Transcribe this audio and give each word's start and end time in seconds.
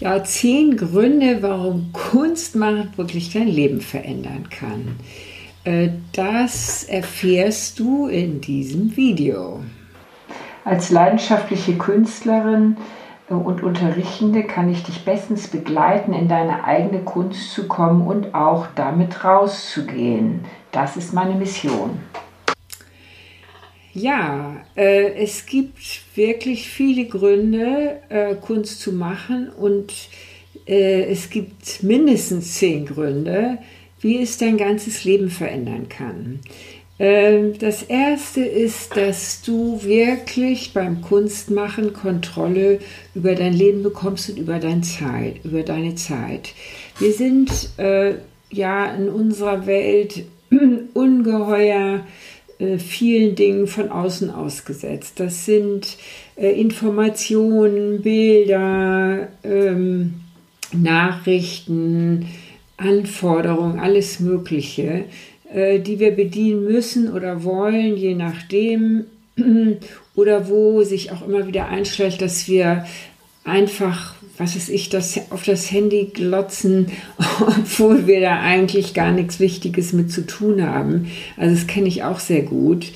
Ja, 0.00 0.22
zehn 0.22 0.76
Gründe, 0.76 1.42
warum 1.42 1.92
Kunst 1.92 2.54
machen 2.54 2.92
wirklich 2.96 3.32
dein 3.32 3.48
Leben 3.48 3.80
verändern 3.80 4.48
kann. 4.48 4.96
Äh, 5.64 5.88
das 6.12 6.84
erfährst 6.84 7.80
du 7.80 8.06
in 8.06 8.40
diesem 8.40 8.96
Video. 8.96 9.60
Als 10.64 10.90
leidenschaftliche 10.90 11.76
Künstlerin 11.76 12.76
äh, 13.28 13.34
und 13.34 13.64
Unterrichtende 13.64 14.44
kann 14.44 14.70
ich 14.70 14.84
dich 14.84 15.04
bestens 15.04 15.48
begleiten, 15.48 16.12
in 16.12 16.28
deine 16.28 16.62
eigene 16.62 17.00
Kunst 17.00 17.52
zu 17.52 17.66
kommen 17.66 18.06
und 18.06 18.36
auch 18.36 18.68
damit 18.76 19.24
rauszugehen. 19.24 20.44
Das 20.70 20.96
ist 20.96 21.12
meine 21.12 21.34
Mission. 21.34 21.98
Ja, 23.98 24.64
äh, 24.76 25.24
es 25.24 25.46
gibt 25.46 26.02
wirklich 26.14 26.68
viele 26.68 27.06
Gründe, 27.06 27.96
äh, 28.08 28.36
Kunst 28.36 28.80
zu 28.80 28.92
machen 28.92 29.48
und 29.48 29.92
äh, 30.68 31.02
es 31.10 31.30
gibt 31.30 31.82
mindestens 31.82 32.54
zehn 32.54 32.86
Gründe, 32.86 33.58
wie 34.00 34.22
es 34.22 34.38
dein 34.38 34.56
ganzes 34.56 35.02
Leben 35.02 35.30
verändern 35.30 35.88
kann. 35.88 36.38
Ähm, 37.00 37.58
das 37.58 37.82
erste 37.82 38.42
ist, 38.42 38.96
dass 38.96 39.42
du 39.42 39.82
wirklich 39.82 40.72
beim 40.72 41.00
Kunstmachen 41.00 41.92
Kontrolle 41.92 42.78
über 43.16 43.34
dein 43.34 43.52
Leben 43.52 43.82
bekommst 43.82 44.30
und 44.30 44.38
über 44.38 44.60
deine 44.60 44.82
Zeit, 44.82 45.44
über 45.44 45.64
deine 45.64 45.96
Zeit. 45.96 46.50
Wir 47.00 47.12
sind 47.12 47.50
äh, 47.78 48.14
ja 48.50 48.94
in 48.94 49.08
unserer 49.08 49.66
Welt 49.66 50.24
ungeheuer 50.94 52.04
vielen 52.78 53.34
Dingen 53.36 53.66
von 53.66 53.90
außen 53.90 54.30
ausgesetzt. 54.30 55.20
Das 55.20 55.44
sind 55.44 55.96
äh, 56.36 56.60
Informationen, 56.60 58.02
Bilder, 58.02 59.28
ähm, 59.44 60.14
Nachrichten, 60.72 62.26
Anforderungen, 62.76 63.78
alles 63.78 64.20
Mögliche, 64.20 65.04
äh, 65.52 65.78
die 65.80 65.98
wir 66.00 66.12
bedienen 66.12 66.64
müssen 66.64 67.12
oder 67.12 67.44
wollen, 67.44 67.96
je 67.96 68.14
nachdem, 68.14 69.04
oder 70.14 70.48
wo 70.48 70.82
sich 70.82 71.12
auch 71.12 71.26
immer 71.26 71.46
wieder 71.46 71.68
einstellt, 71.68 72.20
dass 72.20 72.48
wir 72.48 72.84
einfach 73.48 74.14
was 74.38 74.56
ist 74.56 74.68
ich, 74.68 74.88
das 74.88 75.20
auf 75.30 75.42
das 75.42 75.70
Handy 75.70 76.10
glotzen, 76.14 76.92
obwohl 77.40 78.06
wir 78.06 78.20
da 78.20 78.40
eigentlich 78.40 78.94
gar 78.94 79.12
nichts 79.12 79.40
Wichtiges 79.40 79.92
mit 79.92 80.10
zu 80.10 80.26
tun 80.26 80.62
haben. 80.62 81.10
Also 81.36 81.54
das 81.54 81.66
kenne 81.66 81.88
ich 81.88 82.04
auch 82.04 82.20
sehr 82.20 82.42
gut. 82.42 82.86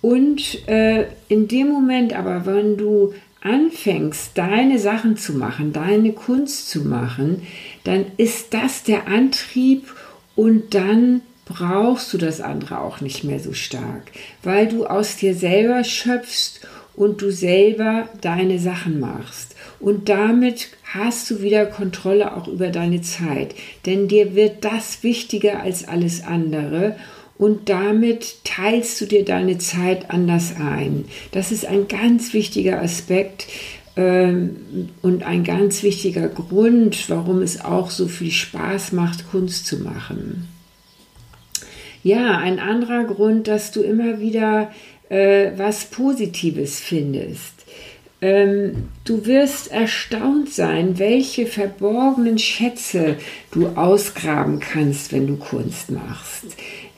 Und 0.00 0.66
äh, 0.68 1.06
in 1.28 1.48
dem 1.48 1.68
Moment 1.68 2.14
aber, 2.14 2.46
wenn 2.46 2.76
du 2.76 3.12
anfängst, 3.42 4.32
deine 4.34 4.78
Sachen 4.78 5.16
zu 5.16 5.34
machen, 5.34 5.72
deine 5.72 6.12
Kunst 6.12 6.70
zu 6.70 6.82
machen, 6.82 7.42
dann 7.84 8.06
ist 8.16 8.54
das 8.54 8.82
der 8.82 9.06
Antrieb 9.08 9.94
und 10.34 10.74
dann 10.74 11.22
brauchst 11.44 12.12
du 12.12 12.18
das 12.18 12.40
andere 12.40 12.80
auch 12.80 13.00
nicht 13.00 13.24
mehr 13.24 13.40
so 13.40 13.52
stark, 13.52 14.12
weil 14.42 14.68
du 14.68 14.86
aus 14.86 15.16
dir 15.16 15.34
selber 15.34 15.82
schöpfst 15.82 16.60
und 16.94 17.22
du 17.22 17.30
selber 17.30 18.08
deine 18.20 18.58
Sachen 18.58 19.00
machst. 19.00 19.47
Und 19.80 20.08
damit 20.08 20.68
hast 20.84 21.30
du 21.30 21.40
wieder 21.40 21.66
Kontrolle 21.66 22.36
auch 22.36 22.48
über 22.48 22.68
deine 22.68 23.00
Zeit. 23.00 23.54
Denn 23.86 24.08
dir 24.08 24.34
wird 24.34 24.64
das 24.64 25.02
wichtiger 25.02 25.60
als 25.60 25.86
alles 25.86 26.24
andere. 26.24 26.96
Und 27.36 27.68
damit 27.68 28.44
teilst 28.44 29.00
du 29.00 29.06
dir 29.06 29.24
deine 29.24 29.58
Zeit 29.58 30.10
anders 30.10 30.54
ein. 30.58 31.04
Das 31.30 31.52
ist 31.52 31.64
ein 31.64 31.86
ganz 31.86 32.34
wichtiger 32.34 32.82
Aspekt 32.82 33.46
ähm, 33.96 34.88
und 35.02 35.22
ein 35.22 35.44
ganz 35.44 35.84
wichtiger 35.84 36.28
Grund, 36.28 37.08
warum 37.08 37.42
es 37.42 37.60
auch 37.64 37.90
so 37.90 38.08
viel 38.08 38.32
Spaß 38.32 38.90
macht, 38.92 39.30
Kunst 39.30 39.66
zu 39.66 39.78
machen. 39.78 40.48
Ja, 42.02 42.38
ein 42.38 42.58
anderer 42.58 43.04
Grund, 43.04 43.46
dass 43.46 43.70
du 43.70 43.82
immer 43.82 44.20
wieder 44.20 44.72
äh, 45.08 45.52
was 45.56 45.86
Positives 45.86 46.80
findest. 46.80 47.57
Ähm, 48.20 48.88
du 49.04 49.26
wirst 49.26 49.70
erstaunt 49.70 50.52
sein, 50.52 50.98
welche 50.98 51.46
verborgenen 51.46 52.38
Schätze 52.38 53.16
du 53.52 53.68
ausgraben 53.68 54.58
kannst, 54.58 55.12
wenn 55.12 55.26
du 55.26 55.36
Kunst 55.36 55.90
machst. 55.90 56.44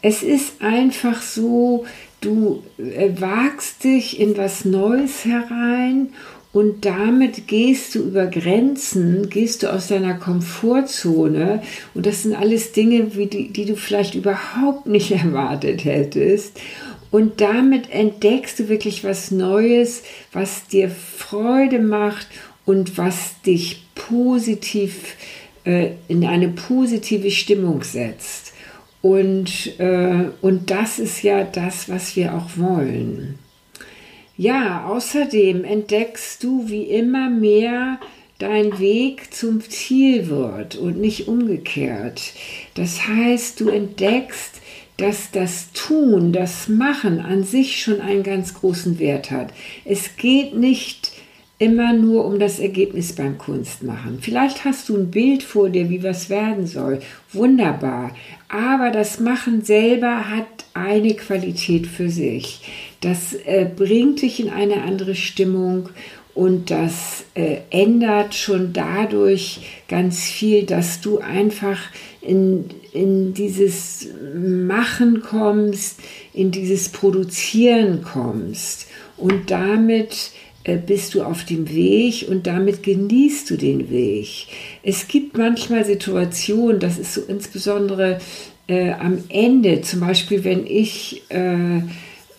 Es 0.01 0.23
ist 0.23 0.63
einfach 0.63 1.21
so, 1.21 1.85
du 2.23 2.63
äh, 2.79 3.11
wagst 3.19 3.85
dich 3.85 4.19
in 4.19 4.39
was 4.39 4.65
Neues 4.65 5.27
herein 5.27 6.09
und 6.53 6.85
damit 6.85 7.47
gehst 7.47 7.95
du 7.95 8.01
über 8.01 8.27
Grenzen, 8.27 9.31
gehst 9.31 9.63
du 9.63 9.73
aus 9.73 9.87
deiner 9.87 10.15
Komfortzone. 10.15 11.63
Und 11.95 12.07
das 12.07 12.25
sind 12.25 12.35
alles 12.35 12.73
Dinge, 12.73 13.05
die, 13.05 13.53
die 13.53 13.67
du 13.67 13.77
vielleicht 13.77 14.17
überhaupt 14.17 14.87
nicht 14.87 15.11
erwartet 15.13 15.85
hättest. 15.85 16.59
Und 17.11 17.41
damit 17.41 17.91
entdeckst 17.91 18.59
du 18.59 18.69
wirklich 18.69 19.03
was 19.05 19.31
Neues, 19.31 20.03
was 20.33 20.67
dir 20.67 20.91
Freude 20.91 21.81
macht 21.81 22.29
und 22.65 22.97
was 22.99 23.41
dich 23.43 23.83
positiv 23.95 25.17
äh, 25.65 25.93
in 26.09 26.25
eine 26.25 26.49
positive 26.49 27.31
Stimmung 27.31 27.83
setzt. 27.83 28.53
Und, 29.03 29.79
äh, 29.79 30.27
und 30.41 30.71
das 30.71 30.99
ist 30.99 31.23
ja 31.23 31.45
das, 31.45 31.89
was 31.89 32.17
wir 32.17 32.35
auch 32.35 32.57
wollen. 32.57 33.39
Ja, 34.37 34.87
außerdem 34.87 35.65
entdeckst 35.65 36.43
du 36.43 36.69
wie 36.69 36.85
immer 36.85 37.29
mehr 37.29 37.99
dein 38.39 38.79
Weg 38.79 39.35
zum 39.35 39.61
Ziel 39.61 40.29
wird 40.29 40.77
und 40.77 40.99
nicht 40.99 41.29
umgekehrt. 41.29 42.33
Das 42.75 43.07
heißt, 43.07 43.61
du 43.61 43.69
entdeckst, 43.69 44.60
dass 45.01 45.31
das 45.31 45.73
Tun, 45.73 46.33
das 46.33 46.69
Machen 46.69 47.21
an 47.21 47.45
sich 47.45 47.83
schon 47.83 48.01
einen 48.01 48.23
ganz 48.23 48.55
großen 48.55 48.99
Wert 48.99 49.31
hat. 49.31 49.53
Es 49.85 50.17
geht 50.17 50.55
nicht 50.55 51.13
immer 51.59 51.93
nur 51.93 52.25
um 52.25 52.39
das 52.39 52.59
Ergebnis 52.59 53.15
beim 53.15 53.37
Kunstmachen. 53.37 54.19
Vielleicht 54.21 54.65
hast 54.65 54.89
du 54.89 54.97
ein 54.97 55.11
Bild 55.11 55.43
vor 55.43 55.69
dir, 55.69 55.91
wie 55.91 56.03
was 56.03 56.31
werden 56.31 56.67
soll. 56.67 57.01
Wunderbar. 57.33 58.15
Aber 58.49 58.91
das 58.91 59.21
Machen 59.21 59.63
selber 59.63 60.31
hat 60.31 60.47
eine 60.73 61.15
Qualität 61.15 61.87
für 61.87 62.09
sich. 62.09 62.63
Das 63.01 63.35
äh, 63.35 63.67
bringt 63.75 64.23
dich 64.23 64.41
in 64.41 64.49
eine 64.49 64.83
andere 64.83 65.15
Stimmung 65.15 65.91
und 66.41 66.71
das 66.71 67.25
äh, 67.35 67.59
ändert 67.69 68.35
schon 68.35 68.73
dadurch 68.73 69.61
ganz 69.89 70.23
viel, 70.23 70.63
dass 70.63 71.03
du 71.03 71.19
einfach 71.19 71.79
in, 72.23 72.65
in 72.95 73.35
dieses 73.35 74.09
Machen 74.35 75.21
kommst, 75.21 76.01
in 76.33 76.51
dieses 76.51 76.89
Produzieren 76.89 78.01
kommst. 78.03 78.87
Und 79.19 79.51
damit 79.51 80.31
äh, 80.65 80.79
bist 80.79 81.13
du 81.13 81.25
auf 81.25 81.45
dem 81.45 81.69
Weg 81.69 82.25
und 82.27 82.47
damit 82.47 82.85
genießt 82.85 83.51
du 83.51 83.59
den 83.59 83.91
Weg. 83.91 84.47
Es 84.83 85.09
gibt 85.09 85.37
manchmal 85.37 85.85
Situationen, 85.85 86.81
das 86.81 86.97
ist 86.97 87.13
so 87.13 87.21
insbesondere 87.21 88.19
äh, 88.67 88.93
am 88.93 89.25
Ende, 89.29 89.83
zum 89.83 90.01
Beispiel 90.01 90.43
wenn 90.45 90.67
ich 90.67 91.21
äh, 91.29 91.83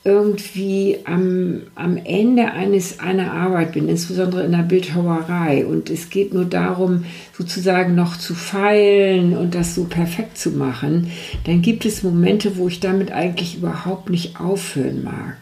irgendwie 0.04 0.98
am, 1.04 1.62
am 1.76 1.98
Ende 1.98 2.52
eines, 2.52 3.00
einer 3.00 3.34
Arbeit 3.34 3.74
bin, 3.74 3.88
insbesondere 3.88 4.44
in 4.44 4.52
der 4.52 4.64
Bildhauerei. 4.64 5.66
Und 5.66 5.92
es 5.92 6.10
geht 6.10 6.34
nur 6.34 6.46
darum, 6.46 7.06
sozusagen 7.38 7.94
noch 7.94 8.18
zu 8.18 8.34
feilen 8.34 9.38
und 9.38 9.54
das 9.54 9.76
so 9.76 9.84
perfekt 9.84 10.40
zu 10.40 10.52
machen, 10.52 11.12
dann 11.46 11.62
gibt 11.62 11.86
es 11.86 12.02
Momente, 12.02 12.58
wo 12.58 12.68
ich 12.68 12.80
damit 12.80 13.12
eigentlich 13.12 13.58
überhaupt 13.58 14.10
nicht 14.10 14.40
aufhören 14.40 15.04
mag. 15.04 15.38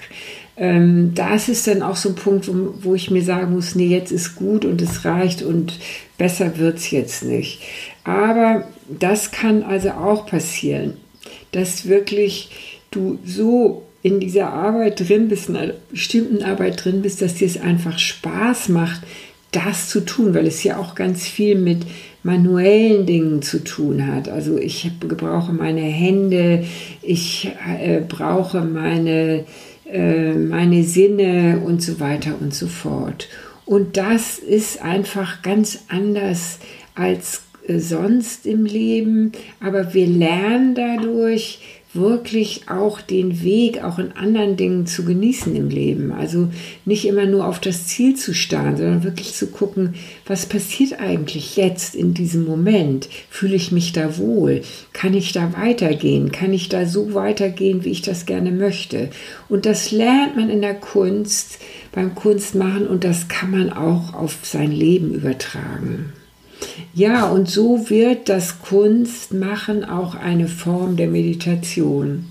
Ähm, 0.58 1.14
das 1.16 1.48
ist 1.48 1.66
dann 1.68 1.82
auch 1.82 1.96
so 1.96 2.10
ein 2.10 2.16
Punkt, 2.16 2.50
wo, 2.50 2.74
wo 2.82 2.96
ich 2.96 3.10
mir 3.10 3.24
sagen 3.24 3.54
muss, 3.54 3.76
nee, 3.76 3.88
jetzt 3.88 4.12
ist 4.12 4.36
gut 4.36 4.66
und 4.66 4.82
es 4.82 5.06
reicht 5.06 5.42
und 5.42 5.80
besser 6.18 6.58
wird 6.58 6.80
es 6.80 6.92
jetzt 6.92 7.24
nicht. 7.24 7.62
Aber 8.04 8.68
das 8.90 9.32
kann 9.32 9.64
also 9.64 9.92
auch 9.92 10.26
passieren, 10.26 10.96
dass 11.54 11.88
wirklich 11.88 12.50
du 12.92 13.20
so 13.24 13.86
in 14.02 14.20
dieser 14.20 14.54
Arbeit 14.54 15.08
drin 15.08 15.28
bist, 15.28 15.50
in 15.50 15.58
einer 15.58 15.74
bestimmten 15.90 16.44
Arbeit 16.44 16.84
drin 16.84 17.02
bist, 17.02 17.22
dass 17.22 17.36
dir 17.36 17.48
es 17.48 17.60
einfach 17.60 18.00
Spaß 18.00 18.70
macht, 18.70 19.02
das 19.52 19.90
zu 19.90 20.06
tun, 20.06 20.34
weil 20.34 20.48
es 20.48 20.64
ja 20.64 20.78
auch 20.78 20.96
ganz 20.96 21.28
viel 21.28 21.56
mit 21.56 21.82
manuellen 22.24 23.06
Dingen 23.06 23.42
zu 23.42 23.64
tun 23.64 24.06
hat. 24.06 24.30
Also 24.30 24.58
ich 24.58 24.90
brauche 25.00 25.54
meine 25.54 25.82
Hände, 25.82 26.66
ich 27.02 27.52
äh, 27.82 28.02
brauche 28.08 28.62
meine, 28.62 29.46
äh, 29.92 30.34
meine 30.34 30.84
Sinne 30.84 31.62
und 31.66 31.82
so 31.82 32.00
weiter 32.00 32.36
und 32.40 32.54
so 32.54 32.68
fort. 32.68 33.28
Und 33.66 33.98
das 33.98 34.40
ist 34.40 34.82
einfach 34.82 35.42
ganz 35.42 35.86
anders 35.90 36.60
als 36.96 37.44
sonst 37.78 38.48
im 38.48 38.66
Leben, 38.66 39.34
aber 39.60 39.94
wir 39.94 40.08
lernen 40.08 40.74
dadurch, 40.74 41.60
wirklich 41.94 42.70
auch 42.70 43.02
den 43.02 43.42
Weg 43.42 43.84
auch 43.84 43.98
in 43.98 44.12
anderen 44.12 44.56
Dingen 44.56 44.86
zu 44.86 45.04
genießen 45.06 45.56
im 45.56 45.70
Leben. 45.70 46.12
Also 46.12 46.50
nicht 46.86 47.06
immer 47.06 47.26
nur 47.26 47.48
auf 47.48 47.60
das 47.60 47.88
Ziel 47.88 48.16
zu 48.16 48.36
starren, 48.36 48.78
sondern 48.78 49.04
wirklich 49.04 49.34
zu 49.34 49.48
gucken, 49.48 49.96
was 50.28 50.46
passiert 50.46 51.00
eigentlich 51.00 51.58
jetzt 51.58 51.96
in 51.96 52.14
diesem 52.14 52.46
Moment? 52.46 53.10
Fühle 53.30 53.56
ich 53.56 53.72
mich 53.72 53.92
da 53.92 54.18
wohl? 54.18 54.62
Kann 54.94 55.16
ich 55.16 55.32
da 55.32 55.54
weitergehen? 55.58 56.32
Kann 56.32 56.54
ich 56.54 56.70
da 56.70 56.86
so 56.86 57.16
weitergehen, 57.16 57.84
wie 57.84 57.92
ich 57.92 58.04
das 58.04 58.28
gerne 58.28 58.52
möchte? 58.52 59.10
Und 59.48 59.66
das 59.66 59.92
lernt 59.92 60.36
man 60.36 60.50
in 60.52 60.62
der 60.62 60.76
Kunst, 60.76 61.58
beim 61.92 62.14
Kunstmachen 62.14 62.88
und 62.88 63.04
das 63.04 63.30
kann 63.30 63.50
man 63.50 63.74
auch 63.74 64.14
auf 64.14 64.38
sein 64.44 64.72
Leben 64.72 65.12
übertragen. 65.12 66.14
Ja, 66.94 67.30
und 67.30 67.50
so 67.50 67.90
wird 67.90 68.30
das 68.30 68.62
Kunstmachen 68.62 69.86
auch 69.86 70.16
eine 70.16 70.48
Form 70.48 70.98
der 70.98 71.08
Meditation. 71.08 72.26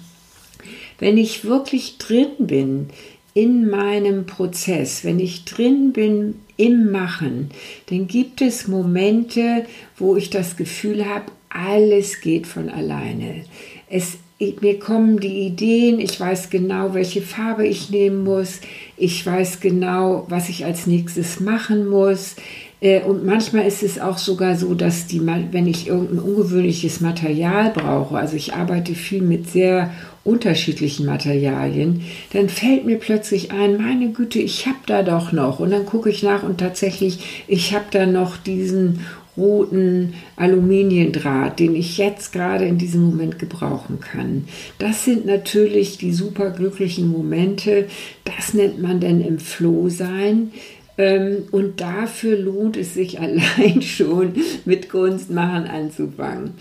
Wenn 0.98 1.16
ich 1.16 1.44
wirklich 1.44 1.98
drin 1.98 2.28
bin 2.38 2.88
in 3.34 3.68
meinem 3.70 4.26
Prozess, 4.26 5.04
wenn 5.04 5.20
ich 5.20 5.44
drin 5.44 5.92
bin 5.92 6.40
im 6.56 6.90
Machen, 6.90 7.50
dann 7.88 8.08
gibt 8.08 8.42
es 8.42 8.66
Momente, 8.66 9.64
wo 9.96 10.16
ich 10.16 10.28
das 10.28 10.56
Gefühl 10.56 11.06
habe, 11.06 11.26
alles 11.48 12.20
geht 12.20 12.46
von 12.46 12.68
alleine. 12.68 13.44
Es, 13.88 14.18
mir 14.60 14.78
kommen 14.78 15.20
die 15.20 15.46
Ideen, 15.46 16.00
ich 16.00 16.18
weiß 16.18 16.50
genau, 16.50 16.94
welche 16.94 17.22
Farbe 17.22 17.66
ich 17.66 17.90
nehmen 17.90 18.24
muss, 18.24 18.60
ich 18.96 19.24
weiß 19.24 19.60
genau, 19.60 20.26
was 20.28 20.48
ich 20.48 20.64
als 20.64 20.86
nächstes 20.86 21.40
machen 21.40 21.88
muss. 21.88 22.36
Äh, 22.80 23.02
und 23.02 23.24
manchmal 23.24 23.66
ist 23.66 23.82
es 23.82 23.98
auch 23.98 24.18
sogar 24.18 24.56
so, 24.56 24.74
dass 24.74 25.06
die, 25.06 25.20
wenn 25.24 25.66
ich 25.66 25.88
irgendein 25.88 26.20
ungewöhnliches 26.20 27.00
Material 27.00 27.70
brauche, 27.70 28.16
also 28.16 28.36
ich 28.36 28.54
arbeite 28.54 28.94
viel 28.94 29.22
mit 29.22 29.50
sehr 29.50 29.90
unterschiedlichen 30.24 31.06
Materialien, 31.06 32.02
dann 32.32 32.48
fällt 32.48 32.84
mir 32.84 32.98
plötzlich 32.98 33.50
ein, 33.50 33.78
meine 33.78 34.10
Güte, 34.10 34.38
ich 34.38 34.66
habe 34.66 34.78
da 34.86 35.02
doch 35.02 35.32
noch. 35.32 35.58
Und 35.58 35.70
dann 35.70 35.86
gucke 35.86 36.10
ich 36.10 36.22
nach 36.22 36.42
und 36.42 36.58
tatsächlich, 36.58 37.44
ich 37.48 37.74
habe 37.74 37.86
da 37.90 38.06
noch 38.06 38.36
diesen 38.36 39.00
roten 39.38 40.14
Aluminiendraht, 40.36 41.60
den 41.60 41.76
ich 41.76 41.96
jetzt 41.96 42.32
gerade 42.32 42.66
in 42.66 42.76
diesem 42.76 43.02
Moment 43.02 43.38
gebrauchen 43.38 44.00
kann. 44.00 44.48
Das 44.78 45.04
sind 45.04 45.24
natürlich 45.24 45.96
die 45.96 46.12
super 46.12 46.50
glücklichen 46.50 47.08
Momente. 47.08 47.86
Das 48.24 48.52
nennt 48.52 48.82
man 48.82 49.00
denn 49.00 49.20
im 49.20 49.38
Flow 49.38 49.88
sein. 49.88 50.50
Ähm, 50.98 51.44
und 51.52 51.80
dafür 51.80 52.36
lohnt 52.36 52.76
es 52.76 52.94
sich 52.94 53.20
allein 53.20 53.80
schon 53.80 54.34
mit 54.64 54.90
Kunstmachen 54.90 55.66
anzufangen. 55.66 56.54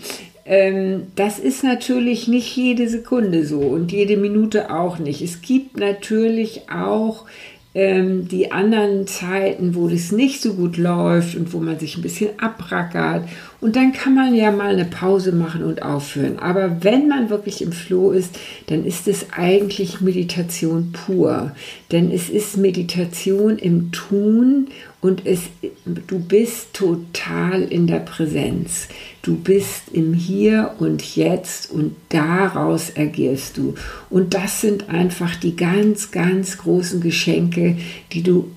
Ähm, 0.46 1.08
das 1.14 1.38
ist 1.38 1.62
natürlich 1.62 2.26
nicht 2.26 2.56
jede 2.56 2.88
Sekunde 2.88 3.44
so 3.44 3.60
und 3.60 3.92
jede 3.92 4.16
Minute 4.16 4.74
auch 4.74 4.98
nicht. 4.98 5.20
Es 5.20 5.42
gibt 5.42 5.76
natürlich 5.76 6.62
auch 6.70 7.26
ähm, 7.74 8.28
die 8.28 8.50
anderen 8.50 9.06
Zeiten, 9.06 9.74
wo 9.74 9.88
das 9.88 10.10
nicht 10.10 10.40
so 10.40 10.54
gut 10.54 10.78
läuft 10.78 11.36
und 11.36 11.52
wo 11.52 11.58
man 11.58 11.78
sich 11.78 11.96
ein 11.96 12.02
bisschen 12.02 12.38
abrackert. 12.40 13.28
Und 13.60 13.74
dann 13.74 13.92
kann 13.92 14.14
man 14.14 14.34
ja 14.34 14.52
mal 14.52 14.72
eine 14.72 14.84
Pause 14.84 15.32
machen 15.32 15.64
und 15.64 15.82
aufhören. 15.82 16.38
Aber 16.38 16.84
wenn 16.84 17.08
man 17.08 17.28
wirklich 17.28 17.60
im 17.60 17.72
Floh 17.72 18.12
ist, 18.12 18.38
dann 18.66 18.84
ist 18.84 19.08
es 19.08 19.32
eigentlich 19.32 20.00
Meditation 20.00 20.92
pur. 20.92 21.52
Denn 21.90 22.12
es 22.12 22.30
ist 22.30 22.56
Meditation 22.56 23.58
im 23.58 23.90
Tun 23.90 24.68
und 25.00 25.26
es, 25.26 25.42
du 25.84 26.20
bist 26.20 26.74
total 26.74 27.62
in 27.62 27.88
der 27.88 28.00
Präsenz. 28.00 28.86
Du 29.22 29.36
bist 29.36 29.84
im 29.92 30.14
Hier 30.14 30.76
und 30.78 31.16
Jetzt 31.16 31.72
und 31.72 31.96
daraus 32.10 32.92
agierst 32.96 33.56
du. 33.56 33.74
Und 34.08 34.34
das 34.34 34.60
sind 34.60 34.88
einfach 34.88 35.34
die 35.34 35.56
ganz, 35.56 36.12
ganz 36.12 36.58
großen 36.58 37.00
Geschenke, 37.00 37.76
die 38.12 38.22
du 38.22 38.52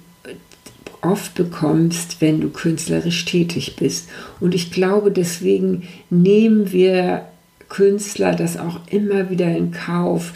oft 1.01 1.33
bekommst, 1.35 2.21
wenn 2.21 2.41
du 2.41 2.49
künstlerisch 2.49 3.25
tätig 3.25 3.75
bist. 3.75 4.09
Und 4.39 4.55
ich 4.55 4.71
glaube, 4.71 5.11
deswegen 5.11 5.87
nehmen 6.09 6.71
wir 6.71 7.25
Künstler 7.69 8.35
das 8.35 8.57
auch 8.57 8.81
immer 8.89 9.29
wieder 9.29 9.55
in 9.55 9.71
Kauf, 9.71 10.33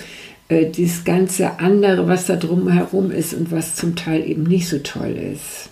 äh, 0.47 0.65
dieses 0.65 1.03
ganze 1.03 1.59
andere, 1.59 2.07
was 2.07 2.25
da 2.27 2.35
drumherum 2.35 3.11
ist 3.11 3.33
und 3.33 3.51
was 3.51 3.75
zum 3.75 3.95
Teil 3.95 4.27
eben 4.27 4.43
nicht 4.43 4.67
so 4.67 4.79
toll 4.79 5.15
ist 5.33 5.69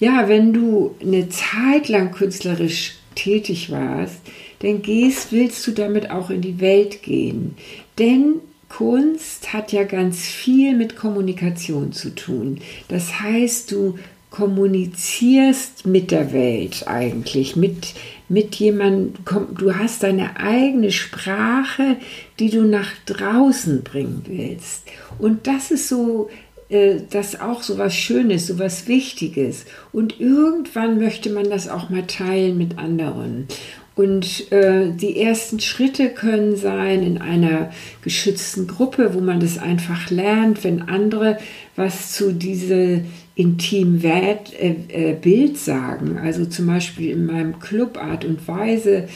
ja, 0.00 0.28
wenn 0.28 0.52
du 0.52 0.94
eine 1.00 1.28
Zeit 1.28 1.88
lang 1.88 2.12
künstlerisch 2.12 2.96
tätig 3.14 3.70
warst, 3.70 4.20
dann 4.60 4.82
gehst, 4.82 5.32
willst 5.32 5.66
du 5.66 5.72
damit 5.72 6.10
auch 6.10 6.30
in 6.30 6.40
die 6.40 6.60
Welt 6.60 7.02
gehen. 7.02 7.56
Denn 7.98 8.40
Kunst 8.76 9.52
hat 9.52 9.70
ja 9.70 9.84
ganz 9.84 10.22
viel 10.22 10.76
mit 10.76 10.96
Kommunikation 10.96 11.92
zu 11.92 12.12
tun. 12.12 12.58
Das 12.88 13.20
heißt, 13.20 13.70
du 13.70 13.98
kommunizierst 14.30 15.86
mit 15.86 16.10
der 16.10 16.32
Welt 16.32 16.88
eigentlich, 16.88 17.54
mit, 17.54 17.94
mit 18.28 18.56
jemandem, 18.56 19.14
du 19.56 19.76
hast 19.76 20.02
deine 20.02 20.40
eigene 20.40 20.90
Sprache, 20.90 21.96
die 22.40 22.50
du 22.50 22.62
nach 22.62 22.90
draußen 23.06 23.84
bringen 23.84 24.22
willst. 24.26 24.82
Und 25.20 25.46
das 25.46 25.70
ist 25.70 25.88
so 25.88 26.28
äh, 26.68 26.96
das 27.10 27.40
auch 27.40 27.62
so 27.62 27.78
was 27.78 27.94
Schönes, 27.94 28.48
so 28.48 28.58
was 28.58 28.88
Wichtiges. 28.88 29.66
Und 29.92 30.18
irgendwann 30.18 30.98
möchte 30.98 31.30
man 31.30 31.48
das 31.48 31.68
auch 31.68 31.90
mal 31.90 32.06
teilen 32.08 32.58
mit 32.58 32.78
anderen. 32.78 33.46
Und 33.96 34.50
äh, 34.50 34.90
die 34.90 35.20
ersten 35.20 35.60
Schritte 35.60 36.10
können 36.10 36.56
sein 36.56 37.02
in 37.04 37.18
einer 37.18 37.70
geschützten 38.02 38.66
Gruppe, 38.66 39.14
wo 39.14 39.20
man 39.20 39.38
das 39.38 39.58
einfach 39.58 40.10
lernt, 40.10 40.64
wenn 40.64 40.82
andere 40.82 41.38
was 41.76 42.12
zu 42.12 42.32
diesem 42.32 43.04
intimen 43.36 44.02
Wert, 44.02 44.52
äh, 44.60 44.74
äh, 44.88 45.14
Bild 45.14 45.58
sagen. 45.58 46.18
Also 46.18 46.44
zum 46.46 46.66
Beispiel 46.66 47.10
in 47.10 47.26
meinem 47.26 47.60
Club 47.60 47.96
Art 47.96 48.24
und 48.24 48.46
Weise 48.48 49.08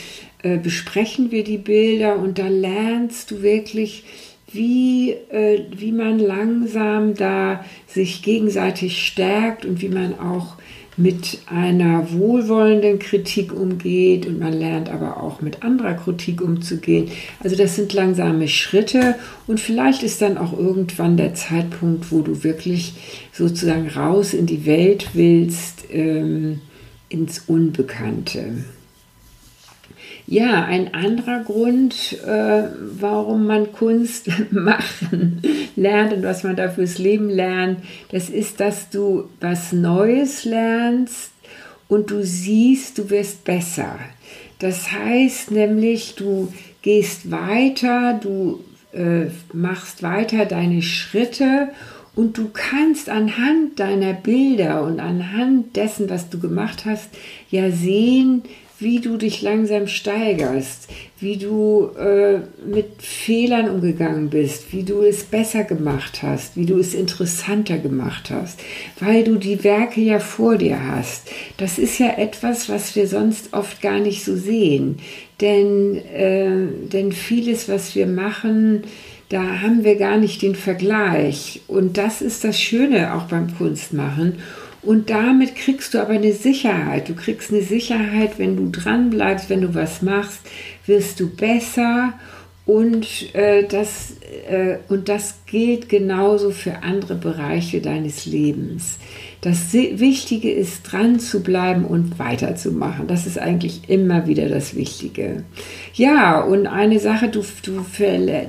äh, 0.43 0.59
besprechen 0.59 1.33
wir 1.33 1.43
die 1.43 1.59
Bilder 1.59 2.17
und 2.17 2.39
da 2.39 2.47
lernst 2.47 3.33
du 3.33 3.43
wirklich, 3.43 4.05
wie, 4.53 5.11
äh, 5.11 5.65
wie 5.77 5.93
man 5.93 6.21
langsam 6.21 7.15
da 7.15 7.65
sich 7.87 8.23
gegenseitig 8.23 9.05
stärkt 9.05 9.65
und 9.65 9.83
wie 9.83 9.89
man 9.89 10.19
auch 10.19 10.58
mit 10.99 11.39
einer 11.47 12.13
wohlwollenden 12.13 12.99
Kritik 12.99 13.53
umgeht 13.53 14.27
und 14.27 14.41
man 14.41 14.53
lernt 14.53 14.91
aber 14.91 15.23
auch 15.23 15.41
mit 15.41 15.63
anderer 15.63 15.95
Kritik 15.95 16.43
umzugehen. 16.43 17.09
Also 17.41 17.57
das 17.57 17.77
sind 17.77 17.93
langsame 17.93 18.49
Schritte 18.49 19.15
und 19.47 19.61
vielleicht 19.61 20.03
ist 20.03 20.21
dann 20.21 20.37
auch 20.37 20.53
irgendwann 20.53 21.17
der 21.17 21.35
Zeitpunkt, 21.35 22.11
wo 22.11 22.23
du 22.23 22.43
wirklich 22.43 22.95
sozusagen 23.33 23.89
raus 23.89 24.35
in 24.35 24.47
die 24.47 24.67
Welt 24.67 25.11
willst, 25.15 25.85
ähm, 25.93 26.61
ins 27.09 27.45
Unbekannte. 27.47 28.65
Ja, 30.31 30.67
ein 30.67 30.93
anderer 30.93 31.43
Grund, 31.43 32.19
äh, 32.23 32.65
warum 33.01 33.47
man 33.47 33.73
Kunst 33.73 34.29
machen 34.51 35.41
lernt 35.75 36.13
und 36.13 36.23
was 36.23 36.45
man 36.45 36.55
da 36.55 36.69
fürs 36.69 36.99
Leben 36.99 37.31
lernt, 37.31 37.79
das 38.13 38.29
ist, 38.29 38.61
dass 38.61 38.91
du 38.91 39.31
was 39.41 39.73
Neues 39.73 40.45
lernst 40.45 41.31
und 41.89 42.11
du 42.11 42.23
siehst, 42.23 42.99
du 42.99 43.09
wirst 43.09 43.45
besser. 43.45 43.99
Das 44.59 44.93
heißt 44.93 45.51
nämlich, 45.51 46.15
du 46.17 46.53
gehst 46.83 47.31
weiter, 47.31 48.21
du 48.23 48.63
äh, 48.93 49.31
machst 49.55 50.03
weiter 50.03 50.45
deine 50.45 50.83
Schritte 50.83 51.69
und 52.15 52.37
du 52.37 52.51
kannst 52.53 53.09
anhand 53.09 53.81
deiner 53.81 54.13
Bilder 54.13 54.83
und 54.83 55.01
anhand 55.01 55.75
dessen, 55.77 56.11
was 56.11 56.29
du 56.29 56.39
gemacht 56.39 56.85
hast, 56.85 57.09
ja 57.51 57.71
sehen, 57.71 58.43
wie 58.81 59.01
du 59.01 59.17
dich 59.17 59.43
langsam 59.43 59.89
steigerst, 59.89 60.89
wie 61.19 61.37
du 61.37 61.91
äh, 61.99 62.39
mit 62.65 63.03
Fehlern 63.03 63.69
umgegangen 63.69 64.31
bist, 64.31 64.73
wie 64.73 64.85
du 64.85 65.03
es 65.03 65.25
besser 65.25 65.65
gemacht 65.65 66.23
hast, 66.23 66.57
wie 66.57 66.67
du 66.67 66.79
es 66.79 66.95
interessanter 66.95 67.79
gemacht 67.79 68.31
hast, 68.31 68.61
weil 69.01 69.25
du 69.25 69.37
die 69.37 69.65
Werke 69.65 70.01
ja 70.01 70.21
vor 70.21 70.57
dir 70.57 70.79
hast. 70.93 71.29
Das 71.57 71.79
ist 71.79 71.99
ja 71.99 72.19
etwas, 72.19 72.69
was 72.69 72.95
wir 72.95 73.09
sonst 73.09 73.53
oft 73.53 73.83
gar 73.83 73.99
nicht 73.99 74.25
so 74.25 74.37
sehen. 74.37 74.99
Denn, 75.41 75.97
äh, 75.97 76.69
denn 76.93 77.13
vieles, 77.13 77.69
was 77.69 77.97
wir 77.97 78.07
machen, 78.07 78.85
da 79.29 79.61
haben 79.61 79.85
wir 79.85 79.97
gar 79.97 80.17
nicht 80.19 80.43
den 80.43 80.55
Vergleich. 80.55 81.63
Und 81.67 81.99
das 81.99 82.23
ist 82.23 82.45
das 82.45 82.61
Schöne 82.61 83.15
auch 83.15 83.25
beim 83.25 83.57
Kunstmachen. 83.57 84.39
Und 84.89 85.11
damit 85.11 85.55
kriegst 85.55 85.93
du 85.93 85.99
aber 85.99 86.15
eine 86.15 86.33
Sicherheit. 86.33 87.11
Du 87.11 87.15
kriegst 87.15 87.53
eine 87.53 87.61
Sicherheit, 87.61 88.39
wenn 88.39 88.57
du 88.57 88.71
dran 88.71 89.11
bleibst, 89.11 89.51
wenn 89.51 89.61
du 89.61 89.75
was 89.75 90.01
machst, 90.01 90.41
wirst 90.87 91.21
du 91.21 91.29
besser. 91.29 92.15
Und, 92.65 93.35
äh, 93.35 93.65
das, 93.69 94.15
äh, 94.49 94.79
und 94.89 95.11
das 95.11 95.41
gilt 95.45 95.91
genauso 95.91 96.53
für 96.53 96.85
andere 96.85 97.17
Bereiche 97.17 97.83
deines 97.83 98.25
Lebens. 98.25 98.99
Das 99.43 99.75
Wichtige 99.75 100.51
ist, 100.51 100.85
dran 100.85 101.21
zu 101.21 101.43
bleiben 101.43 101.85
und 101.85 102.19
weiterzumachen. 102.19 103.09
Das 103.09 103.27
ist 103.27 103.39
eigentlich 103.39 103.91
immer 103.91 104.27
wieder 104.27 104.49
das 104.49 104.75
Wichtige. 104.75 105.45
Ja, 105.93 106.41
und 106.41 106.67
eine 106.67 106.99
Sache, 106.99 107.29
du, 107.29 107.45
du, 107.63 107.85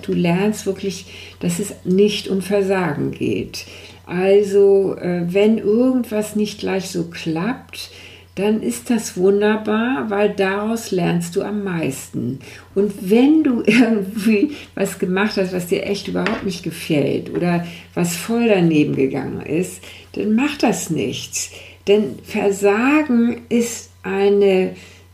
du 0.01 0.13
lernst 0.13 0.65
wirklich, 0.65 1.05
dass 1.41 1.59
es 1.59 1.73
nicht 1.83 2.29
um 2.29 2.41
Versagen 2.41 3.11
geht. 3.11 3.65
Also, 4.09 4.95
äh, 4.97 5.21
wenn 5.27 5.59
irgendwas 5.59 6.35
nicht 6.35 6.59
gleich 6.59 6.89
so 6.89 7.05
klappt, 7.05 7.91
dann 8.33 8.63
ist 8.63 8.89
das 8.89 9.17
wunderbar, 9.17 10.09
weil 10.09 10.31
daraus 10.31 10.89
lernst 10.89 11.35
du 11.35 11.43
am 11.43 11.63
meisten. 11.63 12.39
Und 12.73 13.11
wenn 13.11 13.43
du 13.43 13.61
irgendwie 13.65 14.53
was 14.73 14.97
gemacht 14.97 15.37
hast, 15.37 15.53
was 15.53 15.67
dir 15.67 15.85
echt 15.85 16.07
überhaupt 16.07 16.43
nicht 16.43 16.63
gefällt 16.63 17.29
oder 17.35 17.67
was 17.93 18.15
voll 18.15 18.47
daneben 18.47 18.95
gegangen 18.95 19.41
ist, 19.41 19.83
dann 20.13 20.33
mach 20.33 20.57
das 20.57 20.89
nichts. 20.89 21.51
Denn 21.87 22.17
Versagen 22.23 23.41
ist 23.49 23.91
eine 24.01 24.71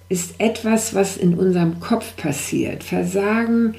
ist 0.07 0.35
etwas, 0.37 0.93
was 0.93 1.17
in 1.17 1.33
unserem 1.33 1.79
Kopf 1.81 2.15
passiert. 2.15 2.83
Versagen, 2.83 3.75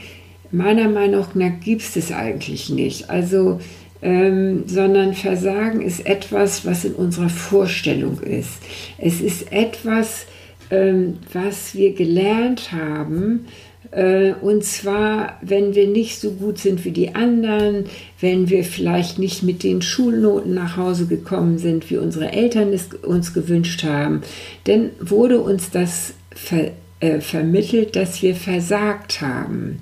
meiner 0.50 0.88
Meinung 0.88 1.24
nach, 1.34 1.60
gibt 1.64 1.96
es 1.96 2.12
eigentlich 2.12 2.68
nicht. 2.68 3.08
Also 3.08 3.60
ähm, 4.02 4.64
sondern 4.66 5.14
Versagen 5.14 5.82
ist 5.82 6.06
etwas, 6.06 6.64
was 6.66 6.84
in 6.84 6.94
unserer 6.94 7.28
Vorstellung 7.28 8.20
ist. 8.20 8.58
Es 8.98 9.20
ist 9.20 9.52
etwas, 9.52 10.26
ähm, 10.70 11.18
was 11.32 11.74
wir 11.74 11.94
gelernt 11.94 12.72
haben, 12.72 13.46
äh, 13.92 14.32
und 14.40 14.64
zwar, 14.64 15.38
wenn 15.42 15.74
wir 15.74 15.86
nicht 15.86 16.20
so 16.20 16.32
gut 16.32 16.58
sind 16.58 16.84
wie 16.84 16.90
die 16.90 17.14
anderen, 17.14 17.84
wenn 18.20 18.50
wir 18.50 18.64
vielleicht 18.64 19.18
nicht 19.18 19.42
mit 19.42 19.62
den 19.62 19.82
Schulnoten 19.82 20.54
nach 20.54 20.76
Hause 20.76 21.06
gekommen 21.06 21.58
sind, 21.58 21.90
wie 21.90 21.96
unsere 21.96 22.32
Eltern 22.32 22.72
es 22.72 22.88
uns 23.02 23.32
gewünscht 23.32 23.84
haben, 23.84 24.22
dann 24.64 24.90
wurde 25.00 25.40
uns 25.40 25.70
das 25.70 26.14
ver 26.34 26.72
äh, 26.98 27.20
vermittelt, 27.20 27.94
dass 27.94 28.22
wir 28.22 28.34
versagt 28.34 29.20
haben. 29.20 29.80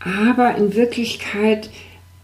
Aber 0.00 0.56
in 0.56 0.74
Wirklichkeit 0.74 1.70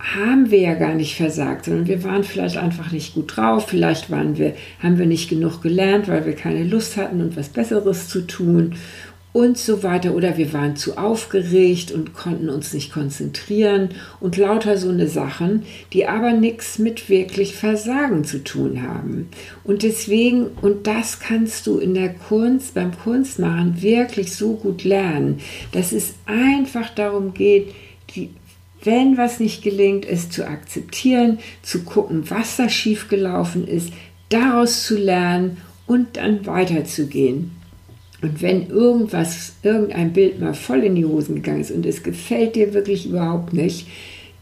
haben 0.03 0.51
wir 0.51 0.59
ja 0.59 0.75
gar 0.75 0.95
nicht 0.95 1.17
versagt, 1.17 1.67
sondern 1.67 1.87
wir 1.87 2.03
waren 2.03 2.25
vielleicht 2.25 2.57
einfach 2.57 2.91
nicht 2.91 3.15
gut 3.15 3.37
drauf, 3.37 3.69
vielleicht 3.69 4.11
waren 4.11 4.37
wir, 4.37 4.55
haben 4.83 4.99
wir 4.99 5.07
nicht 5.07 5.31
genug 5.31 5.63
gelernt, 5.63 6.09
weil 6.09 6.27
wir 6.27 6.35
keine 6.35 6.65
Lust 6.65 6.97
hatten 6.97 7.21
und 7.21 7.37
was 7.37 7.49
Besseres 7.49 8.09
zu 8.09 8.27
tun 8.27 8.75
und 9.33 9.57
so 9.57 9.85
weiter. 9.85 10.15
Oder 10.15 10.37
wir 10.37 10.53
waren 10.53 10.75
zu 10.75 10.99
aufgeregt 10.99 11.93
und 11.93 12.15
konnten 12.15 12.49
uns 12.49 12.75
nicht 12.75 12.93
konzentrieren 12.93 13.91
und 14.19 14.37
lauter 14.37 14.77
so 14.77 14.91
eine 14.91 15.07
Sachen, 15.07 15.63
die 15.93 16.07
aber 16.07 16.33
nichts 16.33 16.81
mit 16.81 17.09
wirklich 17.09 17.55
Versagen 17.55 18.25
zu 18.25 18.43
tun 18.43 18.83
haben. 18.83 19.29
Und 19.63 19.85
deswegen, 19.85 20.49
und 20.61 20.89
das 20.89 21.21
kannst 21.21 21.69
du 21.69 21.79
in 21.79 21.95
der 21.95 22.13
Kunst, 22.13 22.75
beim 22.75 22.91
Kunstmachen 22.99 23.81
wirklich 23.81 24.35
so 24.35 24.55
gut 24.55 24.83
lernen, 24.83 25.39
dass 25.71 25.93
es 25.93 26.15
einfach 26.27 26.91
darum 26.91 27.35
geht, 27.35 27.73
die 28.15 28.31
wenn 28.85 29.17
was 29.17 29.41
nicht 29.41 29.63
gelingt, 29.63 30.05
es 30.07 30.31
zu 30.31 30.47
akzeptieren, 30.47 31.39
zu 31.63 31.85
gucken, 31.85 32.31
was 32.31 32.57
da 32.57 32.69
schiefgelaufen 32.69 33.67
ist, 33.67 33.93
daraus 34.29 34.85
zu 34.85 34.97
lernen 34.97 35.59
und 35.87 36.17
dann 36.17 36.47
weiterzugehen. 36.47 37.53
Und 38.23 38.41
wenn 38.41 38.69
irgendwas, 38.69 39.55
irgendein 39.63 40.13
Bild 40.13 40.41
mal 40.41 40.55
voll 40.55 40.85
in 40.85 40.95
die 40.95 41.05
Hosen 41.05 41.37
gegangen 41.37 41.61
ist 41.61 41.73
und 41.73 41.85
es 41.85 42.03
gefällt 42.03 42.55
dir 42.55 42.73
wirklich 42.73 43.07
überhaupt 43.07 43.53
nicht, 43.53 43.89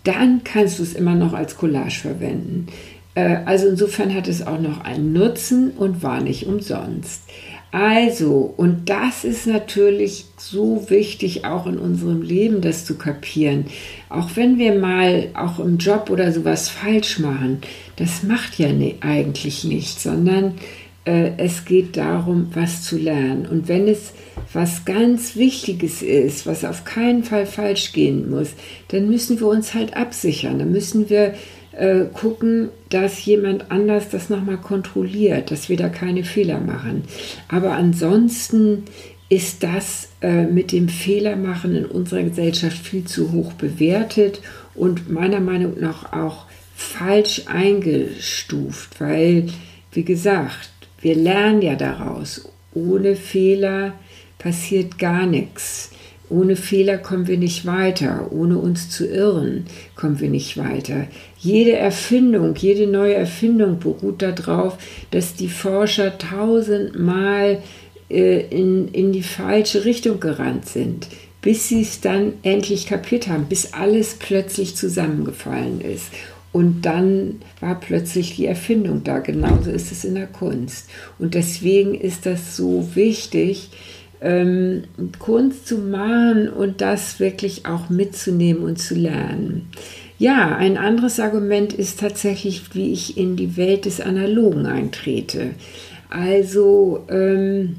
dann 0.04 0.42
kannst 0.44 0.78
du 0.78 0.82
es 0.82 0.94
immer 0.94 1.14
noch 1.14 1.32
als 1.32 1.56
Collage 1.56 2.00
verwenden. 2.00 2.66
Äh, 3.14 3.38
also 3.44 3.68
insofern 3.68 4.14
hat 4.14 4.28
es 4.28 4.46
auch 4.46 4.60
noch 4.60 4.84
einen 4.84 5.12
Nutzen 5.12 5.72
und 5.72 6.02
war 6.02 6.20
nicht 6.20 6.46
umsonst. 6.46 7.22
Also, 7.72 8.52
und 8.56 8.90
das 8.90 9.24
ist 9.24 9.46
natürlich 9.46 10.24
so 10.36 10.90
wichtig, 10.90 11.44
auch 11.44 11.66
in 11.66 11.78
unserem 11.78 12.20
Leben, 12.20 12.60
das 12.60 12.84
zu 12.84 12.96
kapieren. 12.96 13.66
Auch 14.08 14.30
wenn 14.34 14.58
wir 14.58 14.74
mal 14.74 15.28
auch 15.34 15.60
im 15.60 15.78
Job 15.78 16.10
oder 16.10 16.32
sowas 16.32 16.68
falsch 16.68 17.20
machen, 17.20 17.60
das 17.94 18.24
macht 18.24 18.58
ja 18.58 18.70
eigentlich 19.00 19.62
nicht, 19.62 20.00
sondern 20.00 20.54
äh, 21.04 21.30
es 21.36 21.64
geht 21.64 21.96
darum, 21.96 22.48
was 22.54 22.82
zu 22.82 22.98
lernen. 22.98 23.46
Und 23.46 23.68
wenn 23.68 23.86
es 23.86 24.14
was 24.52 24.84
ganz 24.84 25.36
Wichtiges 25.36 26.02
ist, 26.02 26.46
was 26.46 26.64
auf 26.64 26.84
keinen 26.84 27.22
Fall 27.22 27.46
falsch 27.46 27.92
gehen 27.92 28.30
muss, 28.30 28.50
dann 28.88 29.08
müssen 29.08 29.38
wir 29.38 29.46
uns 29.46 29.74
halt 29.74 29.96
absichern. 29.96 30.58
Dann 30.58 30.72
müssen 30.72 31.08
wir 31.08 31.34
äh, 31.80 32.04
gucken, 32.12 32.68
dass 32.90 33.24
jemand 33.24 33.70
anders 33.70 34.10
das 34.10 34.28
nochmal 34.28 34.58
kontrolliert, 34.58 35.50
dass 35.50 35.68
wir 35.68 35.76
da 35.76 35.88
keine 35.88 36.24
Fehler 36.24 36.60
machen. 36.60 37.04
Aber 37.48 37.72
ansonsten 37.72 38.84
ist 39.30 39.62
das 39.62 40.10
äh, 40.20 40.44
mit 40.44 40.72
dem 40.72 40.88
Fehlermachen 40.88 41.74
in 41.74 41.86
unserer 41.86 42.22
Gesellschaft 42.22 42.76
viel 42.76 43.04
zu 43.04 43.32
hoch 43.32 43.54
bewertet 43.54 44.42
und 44.74 45.10
meiner 45.10 45.40
Meinung 45.40 45.80
nach 45.80 46.12
auch 46.12 46.46
falsch 46.74 47.42
eingestuft, 47.46 49.00
weil, 49.00 49.46
wie 49.92 50.04
gesagt, 50.04 50.70
wir 51.00 51.14
lernen 51.14 51.62
ja 51.62 51.76
daraus. 51.76 52.48
Ohne 52.74 53.16
Fehler 53.16 53.94
passiert 54.38 54.98
gar 54.98 55.26
nichts. 55.26 55.92
Ohne 56.30 56.54
Fehler 56.54 56.96
kommen 56.96 57.26
wir 57.26 57.36
nicht 57.36 57.66
weiter. 57.66 58.30
Ohne 58.30 58.56
uns 58.56 58.88
zu 58.88 59.06
irren 59.06 59.66
kommen 59.96 60.20
wir 60.20 60.30
nicht 60.30 60.56
weiter. 60.56 61.08
Jede 61.38 61.72
Erfindung, 61.72 62.54
jede 62.56 62.86
neue 62.86 63.14
Erfindung 63.14 63.80
beruht 63.80 64.22
darauf, 64.22 64.78
dass 65.10 65.34
die 65.34 65.48
Forscher 65.48 66.16
tausendmal 66.18 67.58
äh, 68.08 68.46
in, 68.48 68.88
in 68.88 69.12
die 69.12 69.24
falsche 69.24 69.84
Richtung 69.84 70.20
gerannt 70.20 70.66
sind, 70.66 71.08
bis 71.42 71.68
sie 71.68 71.82
es 71.82 72.00
dann 72.00 72.34
endlich 72.42 72.86
kapiert 72.86 73.26
haben, 73.26 73.46
bis 73.46 73.72
alles 73.72 74.14
plötzlich 74.14 74.76
zusammengefallen 74.76 75.80
ist. 75.80 76.06
Und 76.52 76.82
dann 76.82 77.42
war 77.60 77.78
plötzlich 77.78 78.36
die 78.36 78.46
Erfindung 78.46 79.04
da. 79.04 79.20
Genauso 79.20 79.70
ist 79.70 79.92
es 79.92 80.04
in 80.04 80.16
der 80.16 80.26
Kunst. 80.26 80.88
Und 81.18 81.34
deswegen 81.34 81.94
ist 81.94 82.26
das 82.26 82.56
so 82.56 82.88
wichtig, 82.94 83.70
ähm, 84.20 84.84
Kunst 85.18 85.66
zu 85.66 85.78
machen 85.78 86.48
und 86.48 86.80
das 86.80 87.20
wirklich 87.20 87.66
auch 87.66 87.88
mitzunehmen 87.88 88.62
und 88.62 88.78
zu 88.78 88.94
lernen. 88.94 89.68
Ja, 90.18 90.56
ein 90.56 90.76
anderes 90.76 91.18
Argument 91.18 91.72
ist 91.72 92.00
tatsächlich, 92.00 92.74
wie 92.74 92.92
ich 92.92 93.16
in 93.16 93.36
die 93.36 93.56
Welt 93.56 93.86
des 93.86 94.00
Analogen 94.00 94.66
eintrete. 94.66 95.52
Also 96.10 97.06
ähm, 97.08 97.76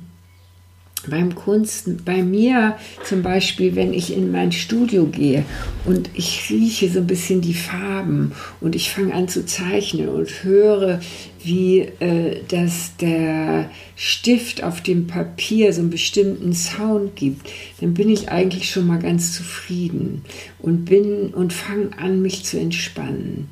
beim 1.09 1.35
Kunst, 1.35 2.05
bei 2.05 2.21
mir 2.21 2.77
zum 3.03 3.23
Beispiel, 3.23 3.75
wenn 3.75 3.93
ich 3.93 4.15
in 4.15 4.31
mein 4.31 4.51
Studio 4.51 5.05
gehe 5.05 5.45
und 5.85 6.09
ich 6.13 6.49
rieche 6.49 6.89
so 6.89 6.99
ein 6.99 7.07
bisschen 7.07 7.41
die 7.41 7.53
Farben 7.53 8.33
und 8.59 8.75
ich 8.75 8.91
fange 8.91 9.13
an 9.13 9.27
zu 9.27 9.45
zeichnen 9.45 10.09
und 10.09 10.43
höre, 10.43 10.99
wie 11.43 11.79
äh, 11.79 12.41
dass 12.47 12.95
der 12.97 13.69
Stift 13.95 14.63
auf 14.63 14.81
dem 14.81 15.07
Papier 15.07 15.73
so 15.73 15.81
einen 15.81 15.89
bestimmten 15.89 16.53
Sound 16.53 17.15
gibt, 17.15 17.49
dann 17.79 17.93
bin 17.93 18.09
ich 18.09 18.29
eigentlich 18.29 18.69
schon 18.69 18.85
mal 18.85 18.99
ganz 18.99 19.33
zufrieden 19.33 20.23
und 20.59 20.85
bin 20.85 21.29
und 21.29 21.53
fange 21.53 21.89
an, 21.97 22.21
mich 22.21 22.43
zu 22.43 22.59
entspannen. 22.59 23.47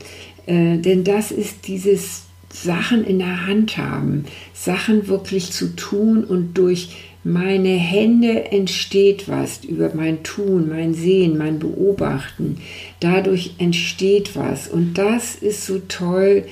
Äh, 0.46 0.78
denn 0.78 1.04
das 1.04 1.32
ist 1.32 1.68
dieses 1.68 2.24
Sachen 2.52 3.04
in 3.04 3.20
der 3.20 3.46
Hand 3.46 3.78
haben, 3.78 4.26
Sachen 4.54 5.08
wirklich 5.08 5.52
zu 5.52 5.76
tun 5.76 6.24
und 6.24 6.58
durch 6.58 6.90
meine 7.24 7.70
Hände 7.70 8.52
entsteht 8.52 9.28
was 9.28 9.64
über 9.66 9.92
mein 9.94 10.24
Tun, 10.24 10.70
mein 10.70 10.94
Sehen, 10.94 11.38
mein 11.38 11.60
Beobachten. 11.60 12.58
Dadurch 13.00 13.56
entsteht 13.58 14.36
was. 14.36 14.68
Und 14.70 14.98
das 14.98 15.36
ist 15.36 15.66
so 15.66 15.80
toll 15.88 16.46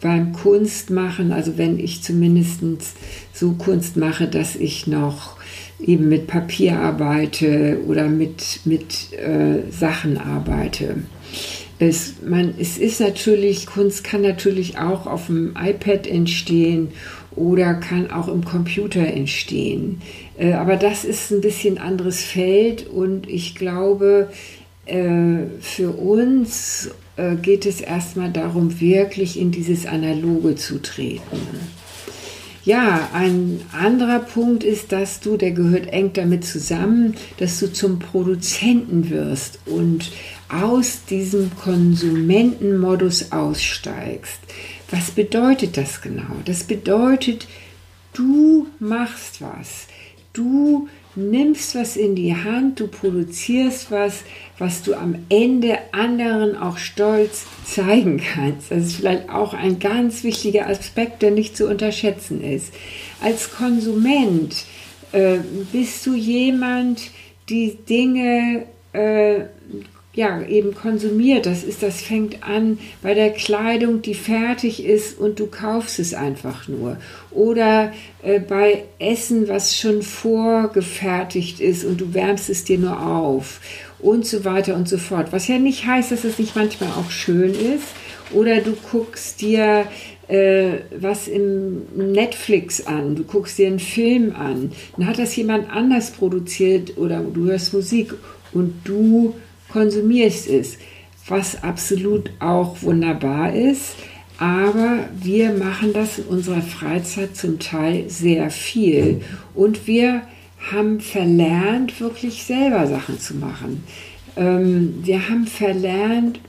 beim 0.00 0.32
Kunstmachen, 0.32 1.32
also 1.32 1.58
wenn 1.58 1.78
ich 1.78 2.02
zumindest 2.02 2.60
so 3.32 3.52
Kunst 3.52 3.96
mache, 3.96 4.26
dass 4.28 4.56
ich 4.56 4.86
noch 4.86 5.36
eben 5.78 6.08
mit 6.08 6.26
Papier 6.26 6.78
arbeite 6.78 7.78
oder 7.86 8.08
mit, 8.08 8.60
mit 8.64 9.12
äh, 9.12 9.70
Sachen 9.70 10.18
arbeite. 10.18 10.96
Es, 11.78 12.16
man, 12.26 12.54
es 12.58 12.76
ist 12.76 13.00
natürlich, 13.00 13.64
Kunst 13.64 14.04
kann 14.04 14.20
natürlich 14.20 14.76
auch 14.76 15.06
auf 15.06 15.26
dem 15.26 15.54
iPad 15.58 16.06
entstehen 16.06 16.88
oder 17.36 17.74
kann 17.74 18.10
auch 18.10 18.28
im 18.28 18.44
Computer 18.44 19.06
entstehen. 19.06 20.02
Äh, 20.38 20.52
aber 20.52 20.76
das 20.76 21.04
ist 21.04 21.30
ein 21.30 21.40
bisschen 21.40 21.78
anderes 21.78 22.22
Feld 22.22 22.86
und 22.88 23.28
ich 23.28 23.54
glaube, 23.54 24.30
äh, 24.86 25.44
für 25.60 25.90
uns 25.90 26.90
äh, 27.16 27.36
geht 27.36 27.66
es 27.66 27.80
erstmal 27.80 28.30
darum, 28.30 28.80
wirklich 28.80 29.38
in 29.38 29.50
dieses 29.50 29.86
Analoge 29.86 30.56
zu 30.56 30.80
treten. 30.80 31.40
Ja, 32.62 33.08
ein 33.14 33.62
anderer 33.72 34.18
Punkt 34.18 34.64
ist, 34.64 34.92
dass 34.92 35.20
du, 35.20 35.38
der 35.38 35.52
gehört 35.52 35.86
eng 35.86 36.10
damit 36.12 36.44
zusammen, 36.44 37.14
dass 37.38 37.58
du 37.58 37.72
zum 37.72 37.98
Produzenten 37.98 39.08
wirst 39.08 39.60
und 39.64 40.12
aus 40.50 41.04
diesem 41.08 41.50
Konsumentenmodus 41.56 43.32
aussteigst. 43.32 44.40
Was 44.90 45.10
bedeutet 45.10 45.76
das 45.76 46.00
genau? 46.02 46.36
Das 46.44 46.64
bedeutet, 46.64 47.46
du 48.12 48.66
machst 48.78 49.40
was. 49.40 49.86
Du 50.32 50.88
nimmst 51.16 51.74
was 51.74 51.96
in 51.96 52.14
die 52.14 52.34
Hand, 52.34 52.80
du 52.80 52.86
produzierst 52.86 53.90
was, 53.90 54.22
was 54.58 54.82
du 54.82 54.94
am 54.94 55.16
Ende 55.28 55.78
anderen 55.92 56.56
auch 56.56 56.78
stolz 56.78 57.46
zeigen 57.64 58.18
kannst. 58.20 58.70
Das 58.70 58.86
ist 58.86 58.96
vielleicht 58.96 59.28
auch 59.28 59.54
ein 59.54 59.78
ganz 59.78 60.22
wichtiger 60.22 60.68
Aspekt, 60.68 61.22
der 61.22 61.32
nicht 61.32 61.56
zu 61.56 61.68
unterschätzen 61.68 62.42
ist. 62.42 62.72
Als 63.20 63.50
Konsument 63.52 64.64
äh, 65.12 65.38
bist 65.72 66.06
du 66.06 66.14
jemand, 66.14 67.10
die 67.48 67.76
Dinge 67.88 68.66
äh, 68.92 69.40
ja, 70.12 70.42
eben 70.42 70.74
konsumiert. 70.74 71.46
Das 71.46 71.62
ist, 71.62 71.82
das 71.82 72.00
fängt 72.00 72.42
an 72.42 72.78
bei 73.00 73.14
der 73.14 73.30
Kleidung, 73.30 74.02
die 74.02 74.14
fertig 74.14 74.84
ist 74.84 75.18
und 75.18 75.38
du 75.38 75.46
kaufst 75.46 76.00
es 76.00 76.14
einfach 76.14 76.66
nur. 76.66 76.96
Oder 77.30 77.92
äh, 78.22 78.40
bei 78.40 78.84
Essen, 78.98 79.48
was 79.48 79.76
schon 79.76 80.02
vorgefertigt 80.02 81.60
ist 81.60 81.84
und 81.84 82.00
du 82.00 82.12
wärmst 82.12 82.50
es 82.50 82.64
dir 82.64 82.78
nur 82.78 83.00
auf 83.00 83.60
und 84.00 84.26
so 84.26 84.44
weiter 84.44 84.74
und 84.74 84.88
so 84.88 84.98
fort. 84.98 85.28
Was 85.32 85.46
ja 85.46 85.58
nicht 85.58 85.86
heißt, 85.86 86.10
dass 86.10 86.24
es 86.24 86.38
nicht 86.38 86.56
manchmal 86.56 86.90
auch 86.90 87.10
schön 87.10 87.50
ist. 87.50 87.86
Oder 88.32 88.60
du 88.60 88.76
guckst 88.90 89.40
dir 89.40 89.86
äh, 90.28 90.78
was 90.96 91.26
im 91.26 91.82
Netflix 91.96 92.86
an, 92.86 93.16
du 93.16 93.24
guckst 93.24 93.58
dir 93.58 93.66
einen 93.66 93.80
Film 93.80 94.34
an, 94.36 94.70
dann 94.96 95.08
hat 95.08 95.18
das 95.18 95.34
jemand 95.34 95.68
anders 95.70 96.12
produziert 96.12 96.96
oder 96.96 97.20
du 97.20 97.46
hörst 97.46 97.74
Musik 97.74 98.14
und 98.52 98.74
du 98.84 99.34
konsumierst 99.72 100.48
es, 100.48 100.78
was 101.26 101.62
absolut 101.62 102.30
auch 102.40 102.82
wunderbar 102.82 103.54
ist. 103.54 103.94
Aber 104.38 105.08
wir 105.22 105.52
machen 105.52 105.92
das 105.92 106.18
in 106.18 106.24
unserer 106.24 106.62
Freizeit 106.62 107.36
zum 107.36 107.58
Teil 107.58 108.08
sehr 108.08 108.50
viel 108.50 109.20
und 109.54 109.86
wir 109.86 110.22
haben 110.72 111.00
verlernt, 111.00 112.00
wirklich 112.00 112.44
selber 112.44 112.86
Sachen 112.86 113.18
zu 113.18 113.34
machen. 113.36 113.84
Ähm, 114.36 115.00
wir 115.02 115.28
haben 115.28 115.46
verlernt, 115.46 116.40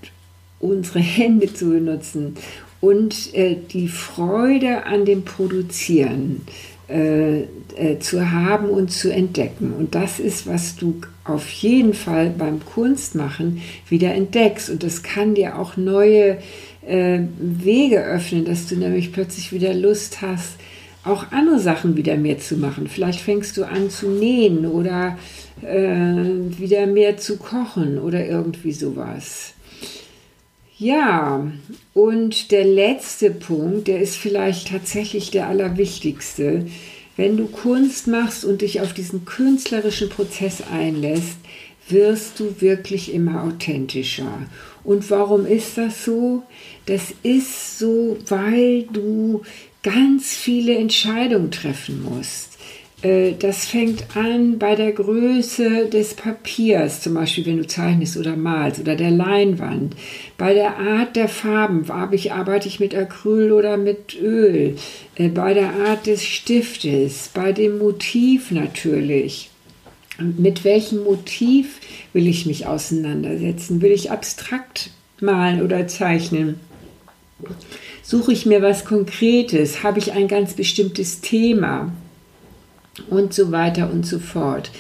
unsere 0.60 1.00
Hände 1.18 1.54
zu 1.54 1.70
benutzen 1.70 2.36
und 2.80 3.34
äh, 3.34 3.58
die 3.72 3.88
Freude 3.88 4.86
an 4.86 5.06
dem 5.06 5.24
Produzieren 5.24 6.42
äh, 6.88 7.44
äh, 7.78 8.00
zu 8.00 8.32
haben 8.32 8.70
und 8.70 8.92
zu 8.92 9.12
entdecken. 9.12 9.74
Und 9.74 9.96
das 9.96 10.20
ist, 10.20 10.48
was 10.48 10.76
du 10.76 11.02
auf 11.24 11.50
jeden 11.50 11.94
Fall 11.94 12.30
beim 12.30 12.64
Kunstmachen 12.66 13.62
wieder 13.88 14.14
entdeckst. 14.14 14.70
Und 14.70 14.84
das 14.84 15.04
kann 15.04 15.36
dir 15.36 15.58
auch 15.58 15.78
neue 15.78 16.38
äh, 16.86 17.20
Wege 17.40 18.04
öffnen, 18.04 18.46
dass 18.46 18.68
du 18.68 18.76
nämlich 18.76 19.12
plötzlich 19.12 19.54
wieder 19.54 19.74
Lust 19.74 20.22
hast, 20.22 20.56
auch 21.04 21.32
andere 21.32 21.60
Sachen 21.60 21.98
wieder 21.98 22.16
mehr 22.18 22.40
zu 22.40 22.58
machen. 22.58 22.88
Vielleicht 22.88 23.22
fängst 23.22 23.58
du 23.58 23.64
an 23.64 23.90
zu 23.90 24.10
nähen 24.10 24.66
oder 24.66 25.18
äh, 25.64 25.88
wieder 26.58 26.86
mehr 26.88 27.18
zu 27.18 27.38
kochen 27.38 27.98
oder 27.98 28.26
irgendwie 28.26 28.72
sowas. 28.72 29.54
Ja, 30.78 31.52
und 31.94 32.52
der 32.52 32.66
letzte 32.66 33.30
Punkt, 33.30 33.88
der 33.88 34.02
ist 34.02 34.16
vielleicht 34.16 34.70
tatsächlich 34.70 35.30
der 35.30 35.48
allerwichtigste. 35.48 36.66
Wenn 37.22 37.38
du 37.38 37.46
Kunst 37.46 38.08
machst 38.08 38.44
und 38.44 38.64
dich 38.64 38.82
auf 38.82 38.94
diesen 38.94 39.26
künstlerischen 39.26 40.10
Prozess 40.10 40.64
einlässt, 40.72 41.38
wirst 41.88 42.40
du 42.40 42.60
wirklich 42.62 43.14
immer 43.14 43.44
authentischer. 43.44 44.48
Und 44.84 45.12
warum 45.12 45.46
ist 45.46 45.78
das 45.78 46.04
so? 46.04 46.42
Das 46.88 47.14
ist 47.22 47.78
so, 47.78 48.18
weil 48.28 48.88
du 48.92 49.44
ganz 49.84 50.34
viele 50.34 50.76
Entscheidungen 50.76 51.52
treffen 51.52 52.02
musst. 52.02 52.51
Äh, 53.02 53.34
das 53.38 53.66
fängt 53.66 54.16
an 54.16 54.60
bei 54.60 54.76
der 54.76 54.92
Größe 54.92 55.88
des 55.88 56.14
Papiers, 56.14 57.02
zum 57.02 57.16
Beispiel 57.16 57.46
wenn 57.46 57.58
du 57.58 57.68
zeichnest 57.68 58.18
oder 58.18 58.36
malst, 58.36 58.80
oder 58.80 58.96
der 58.96 59.12
Leinwand, 59.12 59.96
bei 60.38 60.54
der 60.54 60.78
Art 60.78 61.16
der 61.16 61.28
Farben, 61.28 61.90
arbeite 61.90 62.68
ich 62.68 62.80
mit 62.80 62.96
Acryl 62.96 63.52
oder 63.52 63.78
mit 63.78 64.20
Öl, 64.22 64.76
äh, 65.16 65.30
bei 65.30 65.54
der 65.54 65.74
Art 65.88 66.06
des 66.06 66.24
Stiftes, 66.24 67.30
bei 67.34 67.52
dem 67.52 67.80
Motiv 67.80 68.52
natürlich. 68.52 69.50
Mit 70.20 70.64
welchem 70.64 71.04
Motiv 71.04 71.80
will 72.14 72.28
ich 72.28 72.46
mich 72.46 72.68
auseinandersetzen? 72.68 73.82
Will 73.82 73.92
ich 73.92 74.12
abstrakt 74.12 74.92
malen 75.20 75.64
oder 75.64 75.88
zeichnen? 75.88 76.60
Suche 78.04 78.34
ich 78.34 78.46
mir 78.46 78.62
was 78.62 78.86
Konkretes? 78.86 79.82
Habe 79.82 79.98
ich 79.98 80.12
ein 80.12 80.28
ganz 80.28 80.54
bestimmtes 80.54 81.22
Thema? 81.22 81.92
Und 83.10 83.34
so 83.34 83.52
weiter 83.52 83.90
und 83.92 84.06
so 84.06 84.20
fort. 84.20 84.72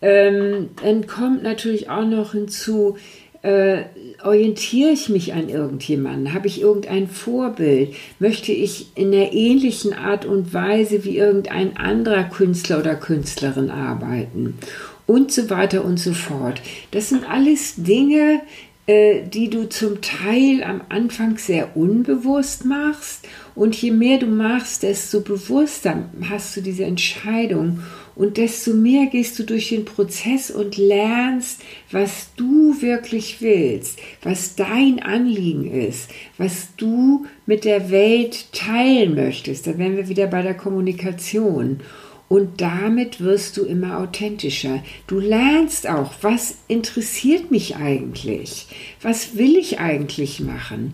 Ähm, 0.00 0.70
dann 0.82 1.06
kommt 1.06 1.42
natürlich 1.42 1.90
auch 1.90 2.04
noch 2.04 2.32
hinzu, 2.32 2.96
äh, 3.42 3.84
orientiere 4.24 4.90
ich 4.90 5.08
mich 5.08 5.32
an 5.32 5.48
irgendjemanden? 5.48 6.34
Habe 6.34 6.48
ich 6.48 6.60
irgendein 6.60 7.08
Vorbild? 7.08 7.94
Möchte 8.18 8.52
ich 8.52 8.88
in 8.96 9.14
einer 9.14 9.32
ähnlichen 9.32 9.92
Art 9.92 10.24
und 10.24 10.52
Weise 10.52 11.04
wie 11.04 11.18
irgendein 11.18 11.76
anderer 11.76 12.24
Künstler 12.24 12.80
oder 12.80 12.96
Künstlerin 12.96 13.70
arbeiten? 13.70 14.58
Und 15.06 15.32
so 15.32 15.50
weiter 15.50 15.84
und 15.84 15.98
so 15.98 16.12
fort. 16.12 16.60
Das 16.90 17.08
sind 17.08 17.28
alles 17.28 17.74
Dinge, 17.76 18.42
äh, 18.86 19.22
die 19.22 19.50
du 19.50 19.68
zum 19.68 20.00
Teil 20.00 20.62
am 20.64 20.80
Anfang 20.88 21.38
sehr 21.38 21.76
unbewusst 21.76 22.64
machst 22.64 23.26
und 23.58 23.74
je 23.74 23.90
mehr 23.90 24.18
du 24.18 24.26
machst, 24.26 24.84
desto 24.84 25.20
bewusster 25.20 26.08
hast 26.30 26.56
du 26.56 26.60
diese 26.60 26.84
Entscheidung 26.84 27.80
und 28.14 28.36
desto 28.36 28.72
mehr 28.72 29.06
gehst 29.06 29.36
du 29.38 29.42
durch 29.42 29.70
den 29.70 29.84
Prozess 29.84 30.52
und 30.52 30.76
lernst, 30.76 31.62
was 31.90 32.28
du 32.36 32.80
wirklich 32.80 33.40
willst, 33.40 33.98
was 34.22 34.54
dein 34.54 35.02
Anliegen 35.02 35.68
ist, 35.68 36.08
was 36.36 36.68
du 36.76 37.26
mit 37.46 37.64
der 37.64 37.90
Welt 37.90 38.52
teilen 38.52 39.16
möchtest. 39.16 39.66
Da 39.66 39.76
wären 39.76 39.96
wir 39.96 40.08
wieder 40.08 40.28
bei 40.28 40.42
der 40.42 40.54
Kommunikation. 40.54 41.80
Und 42.28 42.60
damit 42.60 43.20
wirst 43.20 43.56
du 43.56 43.64
immer 43.64 43.98
authentischer. 43.98 44.82
Du 45.06 45.18
lernst 45.18 45.88
auch, 45.88 46.12
was 46.20 46.56
interessiert 46.68 47.50
mich 47.50 47.76
eigentlich? 47.76 48.66
Was 49.00 49.36
will 49.38 49.56
ich 49.56 49.80
eigentlich 49.80 50.40
machen? 50.40 50.92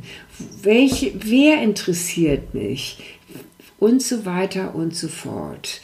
Welche, 0.62 1.12
wer 1.24 1.60
interessiert 1.60 2.54
mich? 2.54 2.98
Und 3.80 4.00
so 4.00 4.24
weiter 4.24 4.74
und 4.76 4.94
so 4.94 5.08
fort. 5.08 5.80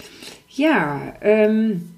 Ja, 0.49 1.15
ähm, 1.21 1.91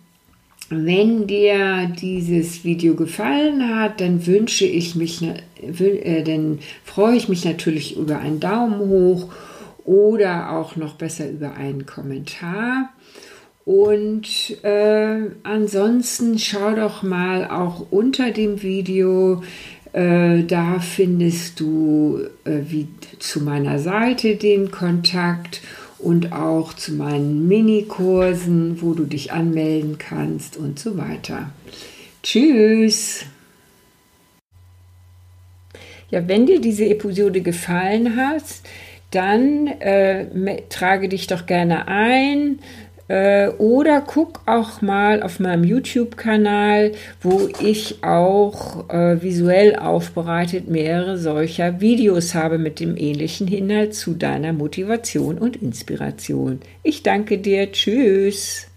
wenn 0.70 1.26
dir 1.26 1.92
dieses 2.00 2.64
Video 2.64 2.94
gefallen 2.94 3.76
hat, 3.76 4.00
dann 4.00 4.26
wünsche 4.26 4.64
ich 4.64 4.94
mich, 4.94 5.22
äh, 5.22 6.22
dann 6.22 6.60
freue 6.84 7.16
ich 7.16 7.28
mich 7.28 7.44
natürlich 7.44 7.98
über 7.98 8.18
einen 8.18 8.40
Daumen 8.40 8.78
hoch 8.78 9.28
oder 9.84 10.52
auch 10.52 10.76
noch 10.76 10.94
besser 10.94 11.28
über 11.28 11.54
einen 11.54 11.84
Kommentar. 11.84 12.90
Und 13.64 14.56
äh, 14.64 15.30
ansonsten 15.44 16.38
schau 16.38 16.74
doch 16.74 17.02
mal 17.02 17.48
auch 17.48 17.86
unter 17.90 18.32
dem 18.32 18.62
Video, 18.62 19.42
äh, 19.92 20.42
da 20.42 20.80
findest 20.80 21.60
du 21.60 22.22
äh, 22.44 22.60
wie 22.68 22.88
zu 23.18 23.40
meiner 23.40 23.78
Seite 23.78 24.36
den 24.36 24.70
Kontakt 24.70 25.60
und 25.98 26.32
auch 26.32 26.72
zu 26.72 26.94
meinen 26.94 27.46
Minikursen, 27.46 28.82
wo 28.82 28.94
du 28.94 29.04
dich 29.04 29.32
anmelden 29.32 29.98
kannst 29.98 30.56
und 30.56 30.78
so 30.78 30.98
weiter. 30.98 31.50
Tschüss! 32.22 33.24
Ja, 36.10 36.26
wenn 36.28 36.46
dir 36.46 36.60
diese 36.60 36.86
Episode 36.86 37.40
gefallen 37.40 38.16
hat, 38.16 38.44
dann 39.12 39.66
äh, 39.66 40.26
trage 40.68 41.08
dich 41.08 41.26
doch 41.26 41.46
gerne 41.46 41.86
ein 41.86 42.58
oder 43.58 44.00
guck 44.00 44.40
auch 44.46 44.80
mal 44.80 45.22
auf 45.22 45.40
meinem 45.40 45.64
YouTube-Kanal, 45.64 46.92
wo 47.20 47.48
ich 47.60 48.02
auch 48.02 48.88
äh, 48.88 49.20
visuell 49.20 49.76
aufbereitet 49.76 50.68
mehrere 50.68 51.18
solcher 51.18 51.80
Videos 51.80 52.34
habe 52.34 52.58
mit 52.58 52.80
dem 52.80 52.96
ähnlichen 52.96 53.48
Inhalt 53.48 53.94
zu 53.94 54.14
deiner 54.14 54.52
Motivation 54.52 55.38
und 55.38 55.56
Inspiration. 55.56 56.60
Ich 56.82 57.02
danke 57.02 57.38
dir. 57.38 57.70
Tschüss. 57.72 58.71